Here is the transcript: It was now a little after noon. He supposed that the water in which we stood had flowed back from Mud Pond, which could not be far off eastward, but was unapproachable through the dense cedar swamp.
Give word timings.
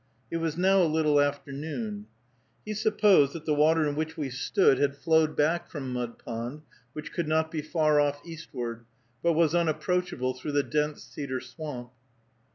It 0.31 0.37
was 0.37 0.57
now 0.57 0.81
a 0.81 0.89
little 0.91 1.19
after 1.21 1.51
noon. 1.51 2.07
He 2.65 2.73
supposed 2.73 3.33
that 3.33 3.45
the 3.45 3.53
water 3.53 3.85
in 3.87 3.95
which 3.95 4.17
we 4.17 4.31
stood 4.31 4.79
had 4.79 4.97
flowed 4.97 5.35
back 5.35 5.69
from 5.69 5.93
Mud 5.93 6.17
Pond, 6.17 6.63
which 6.93 7.13
could 7.13 7.27
not 7.27 7.51
be 7.51 7.61
far 7.61 7.99
off 7.99 8.19
eastward, 8.25 8.85
but 9.21 9.33
was 9.33 9.53
unapproachable 9.53 10.33
through 10.33 10.53
the 10.53 10.63
dense 10.63 11.03
cedar 11.03 11.39
swamp. 11.39 11.91